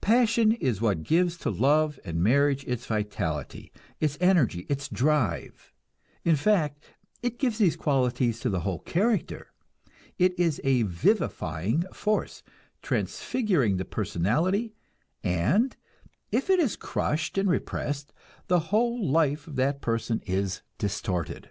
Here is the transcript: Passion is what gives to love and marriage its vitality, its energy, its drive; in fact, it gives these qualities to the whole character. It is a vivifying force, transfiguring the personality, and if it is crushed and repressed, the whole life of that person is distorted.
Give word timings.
Passion 0.00 0.52
is 0.52 0.80
what 0.80 1.02
gives 1.02 1.36
to 1.36 1.50
love 1.50 2.00
and 2.02 2.22
marriage 2.22 2.64
its 2.64 2.86
vitality, 2.86 3.70
its 4.00 4.16
energy, 4.18 4.64
its 4.70 4.88
drive; 4.88 5.74
in 6.24 6.34
fact, 6.34 6.86
it 7.22 7.38
gives 7.38 7.58
these 7.58 7.76
qualities 7.76 8.40
to 8.40 8.48
the 8.48 8.60
whole 8.60 8.78
character. 8.78 9.52
It 10.18 10.32
is 10.38 10.62
a 10.64 10.84
vivifying 10.84 11.82
force, 11.92 12.42
transfiguring 12.80 13.76
the 13.76 13.84
personality, 13.84 14.72
and 15.22 15.76
if 16.32 16.48
it 16.48 16.58
is 16.58 16.74
crushed 16.74 17.36
and 17.36 17.50
repressed, 17.50 18.14
the 18.46 18.60
whole 18.72 19.06
life 19.06 19.46
of 19.46 19.56
that 19.56 19.82
person 19.82 20.22
is 20.24 20.62
distorted. 20.78 21.50